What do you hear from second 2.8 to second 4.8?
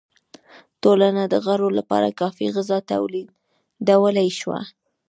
تولیدولای شوه.